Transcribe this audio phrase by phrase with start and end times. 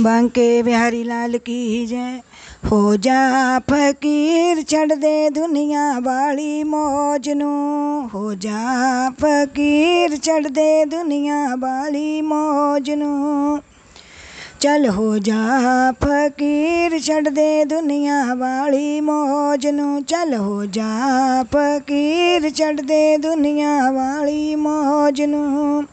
[0.00, 2.22] ਬਾਂਕੇ ਬਿਹਾਰੀ ਲਾਲ ਕੀ ਜੈ?
[2.72, 8.58] ਹੋ ਜਾ ਫਕੀਰ, ਛੱਡ ਦੇ ਦੁਨੀਆ ਵਾਲੀ ਮੌਜ ਨੂੰ। ਹੋ ਜਾ
[9.10, 13.60] ਫਕੀਰ, ਛੱਡ ਦੇ ਦੁਨੀਆ ਵਾਲੀ ਮੌਜ ਨੂੰ।
[14.60, 15.46] ਚੱਲ ਹੋ ਜਾ
[16.04, 20.88] ਫਕੀਰ, ਛੱਡ ਦੇ ਦੁਨੀਆ ਵਾਲੀ ਮੌਜ ਨੂੰ। ਚੱਲ ਹੋ ਜਾ
[21.42, 25.84] ਫਕੀਰ, ਛੱਡ ਦੇ ਦੁਨੀਆ ਵਾਲੀ ਮੌਜ ਨੂੰ।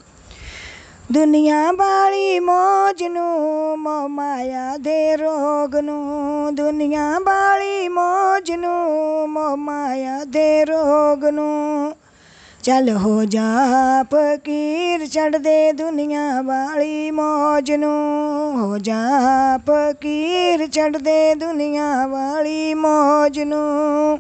[1.12, 10.24] ਦੁਨੀਆ ਵਾਲੀ ਮੌਜ ਨੂੰ ਮੋ ਮਾਇਆ ਦੇ ਰੋਗ ਨੂੰ, ਦੁਨੀਆ ਵਾਲੀ ਮੌਜ ਨੂੰ ਮੋ ਮਾਇਆ
[10.24, 11.94] ਦੇ ਰੋਗ ਨੂੰ।
[12.64, 13.44] ਚੱਲ ਹੋ ਜਾ
[14.04, 19.00] ਫਕੀਰ ਛੱਡ ਦੇ ਦੁਨੀਆ ਵਾਲੀ ਮੌਜ ਨੂੰ ਹੋ ਜਾ
[19.58, 24.20] ਫਕੀਰ ਛੱਡ ਦੇ ਦੁਨੀਆ ਵਾਲੀ ਮੌਜ ਨੂੰ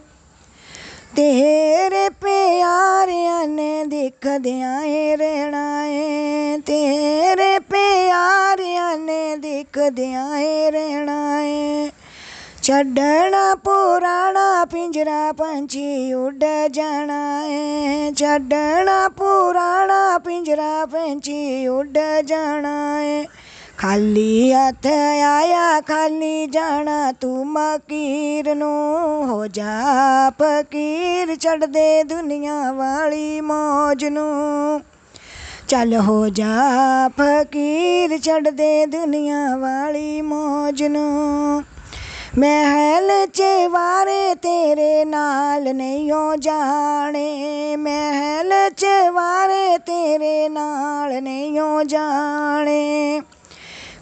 [1.15, 7.18] ਤੇਰੇ ਪਿਆਰਿਆਂ ਨੇ ਦਿਖਦਿਆਂ ਏ ਰਹਿਣਾ ਏ, ਤੇਰੇ ਪਿਆਰਿਆਂ
[9.59, 11.91] ਨੇ ਦਿਖਦਿਆਂ ਏ ਰਹਿਣਾ ਏ।
[12.63, 23.25] ਛੱਡਣਾ ਪੁਰਾਣਾ ਪਿੰਜਰਾ ਪੰਛੀ ਉੱਡ ਜਾਣਾ ਏ। ਛੱਡਣਾ ਪੁਰਾਣਾ ਪਿੰਜਰਾ ਪੰਛੀ ਉੱਡ ਜਾਣਾ ਏ।
[23.77, 24.87] ਖਾਲੀ ਹੱਥ
[25.21, 29.83] ਆਇਆ, ਖਾਲੀ ਜਾਣਾ ਤੂੰ ਮਕੀਰ ਨੂੰ। ਹੋ ਜਾ
[30.29, 34.81] ਫਕੀਰ, ਛੱਡ ਦੇ ਦੁਨੀਆ ਵਾਲੀ ਮੌਜ ਨੂੰ।
[35.69, 36.53] ਚੱਲ ਹੋ ਜਾ,
[37.09, 41.63] ਫਕੀਰ ਛੱਡ ਦੇ ਦੁਨੀਆ ਵਾਲੀ ਮੌਜ ਨੂੰ।
[42.37, 51.83] ਮਹਿਲ ਚ ਵਾਰੇ ਤੇਰੇ ਨਾਲ ਨਹੀਂ ਹੋ ਜਾਣੇ। ਮਹਿਲ ਚ ਵਾਰੇ ਤੇਰੇ ਨਾਲ ਨਹੀਂ ਹੋ
[51.83, 53.21] ਜਾਣੇ।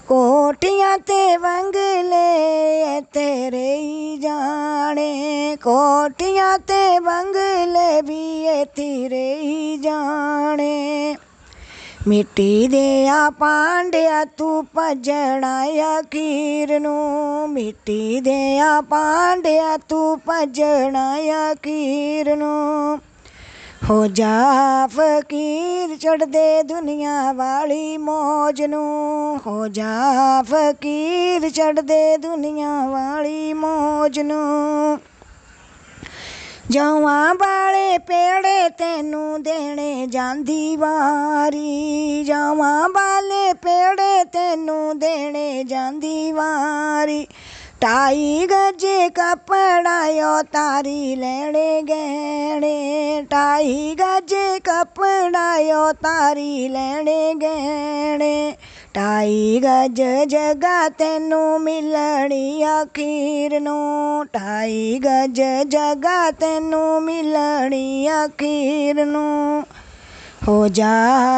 [0.07, 11.15] ਕੋਟੀਆਂ ਤੇ ਬੰਗਲੇ ਤੇਰੇ ਹੀ ਜਾਣੇ। ਕੋਟੀਆਂ ਤੇ ਬੰਗਲੇ ਵੀ ਇਹ ਤੇਰੇ ਹੀ ਜਾਣੇ।
[12.07, 15.65] ਮਿੱਟੀ ਦੇ ਆ ਪਾਂਡਿਆ ਤੂੰ ਭਜਣਾ
[15.99, 21.17] ਅਖੀਰ ਨੂੰ। ਮਿੱਟੀ ਦੇ ਆ ਪਾਂਡਿਆ ਤੂੰ ਭਜਣਾ
[21.51, 22.99] ਅਖੀਰ ਨੂੰ।
[23.89, 24.41] ਹੋ ਜਾ
[24.87, 30.01] ਫਕੀਰ ਛੱਡ ਦੇ ਦੁਨੀਆ ਵਾਲੀ ਮੌਜ ਨੂੰ। ਹੋ ਜਾ
[30.41, 34.97] ਫਕੀਰ ਛੱਡ ਦੇ ਦੁਨੀਆ ਵਾਲੀ ਮੌਜ ਨੂੰ।
[36.71, 47.27] ਜਵਾਂ ਵਾਲੇ ਪੇੜੇ ਤੈਨੂੰ ਦੇਣੇ ਜਾਂਦੀ ਵਾਰੀ। ਜਵਾਂ ਵਾਲੇ ਪੇੜੇ ਤੈਨੂੰ ਦੇਣੇ ਜਾਂਦੀ ਵਾਰੀ।
[47.83, 58.55] ਢਾਈ ਗੱਜੇ ਕਪੜਾਇਓ ਤਾਰੀ ਲੈਣੇ ਗਹਿਣੇ। ਢਾਈ ਗੱਜੇ ਕਪੜਾਇਓ ਤਾਰੀ ਲੈਣੇ ਗਹਿਣੇ।
[59.17, 69.63] ਢਾਈ ਗੱਜ ਜਗਾ ਤੈਨੂੰ ਮਿਲਣੀ ਅਖੀਰ ਨੂੰ। ਢਾਈ ਗੱਜ ਜਗਾ ਤੈਨੂੰ ਮਿਲਣੀ ਅਖੀਰ ਨੂੰ।
[70.47, 70.91] ਹੋ ਜਾ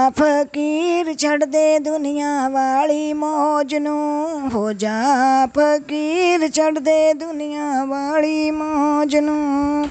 [0.09, 5.01] ਫਕੀਰ ਛੱਡ ਦੇ ਦੁਨੀਆ ਵਾਲੀ ਮੌਜ ਨੂੰ। ਹੋ ਜਾ
[5.45, 9.85] ਫਕੀਰ ਛੱਡ ਦੇ ਦੁਨੀਆ ਵਾਲੀ ਮੌਜ ਨੂੰ।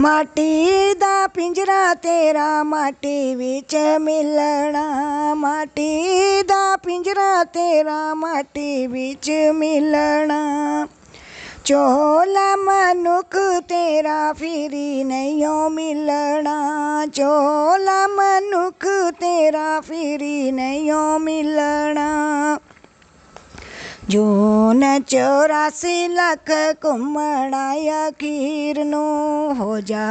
[0.00, 10.38] ਮਾਟੀ ਦਾ ਪਿੰਜਰਾ ਤੇਰਾ ਮਾਟੀ ਵਿੱਚ ਮਿਲਣਾ ਮਾਟੀ ਦਾ ਪਿੰਜਰਾ ਤੇਰਾ ਮਾਟੀ ਵਿੱਚ ਮਿਲਣਾ
[11.64, 13.36] ਚੋਲਾ ਮਨੁੱਖ
[13.68, 18.86] ਤੇਰਾ ਫਿਰੀ ਨਹੀਂ ਮਿਲਣਾ ਚੋਲਾ ਮਨੁੱਖ
[19.20, 22.08] ਤੇਰਾ ਫਿਰੀ ਨਹੀਂ ਮਿਲਣਾ
[24.08, 26.50] ਜੋ ਨ ਚੌਰਾਸੀ ਲੱਖ
[26.84, 27.74] ਘੁੰਮਣਾ
[28.08, 30.08] ਅਖੀਰ ਨੂੰ, ਹੋ ਜਾ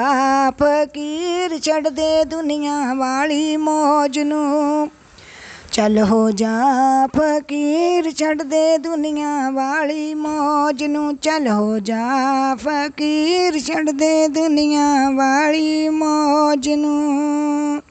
[0.51, 4.89] ਫਕੀਰ ਛੱਡ ਦੇ ਦੁਨੀਆ ਵਾਲੀ ਮੌਜ ਨੂੰ।
[5.71, 6.61] ਚੱਲ ਹੋ ਜਾ
[7.07, 12.07] ਫਕੀਰ ਛੱਡ ਦੇ ਦੁਨੀਆ ਵਾਲੀ ਮੌਜ ਨੂੰ, ਚੱਲ ਹੋ ਜਾ
[12.55, 17.81] ਫਕੀਰ ਛੱਡ ਦੇ ਦੁਨੀਆ ਵਾਲੀ ਮੌਜ ਨੂੰ।